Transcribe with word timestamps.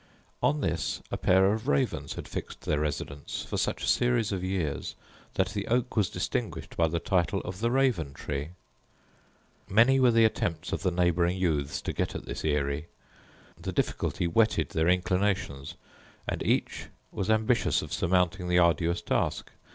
On 0.41 0.61
this 0.61 0.99
a 1.11 1.15
pair 1.15 1.53
of 1.53 1.67
ravens 1.67 2.15
had 2.15 2.27
fixed 2.27 2.61
their 2.61 2.79
residence 2.79 3.45
for 3.45 3.57
such 3.57 3.83
a 3.83 3.87
series 3.87 4.31
of 4.31 4.43
years, 4.43 4.95
that 5.35 5.49
the 5.49 5.67
oak 5.67 5.95
was 5.95 6.09
distinguished 6.09 6.75
by 6.75 6.87
the 6.87 6.97
title 6.99 7.39
of 7.41 7.59
the 7.59 7.69
Raven 7.69 8.11
tree. 8.15 8.49
Many 9.69 9.99
were 9.99 10.09
the 10.09 10.25
attempts 10.25 10.71
of 10.73 10.81
the 10.81 10.89
neighbouring 10.89 11.37
youths 11.37 11.81
to 11.83 11.93
get 11.93 12.15
at 12.15 12.25
this 12.25 12.43
eyry: 12.43 12.87
the 13.61 13.71
difficulty 13.71 14.25
whetted 14.25 14.69
their 14.69 14.87
inclinations, 14.89 15.75
and 16.27 16.41
each 16.41 16.87
was 17.11 17.29
ambitious 17.29 17.83
of 17.83 17.93
surmounting 17.93 18.47
the 18.47 18.57
arduous 18.57 19.03
task. 19.03 19.51